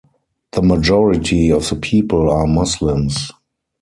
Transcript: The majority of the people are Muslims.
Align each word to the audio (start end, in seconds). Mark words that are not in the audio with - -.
The 0.53 0.63
majority 0.63 1.51
of 1.51 1.69
the 1.69 1.75
people 1.75 2.27
are 2.31 2.47
Muslims. 2.47 3.31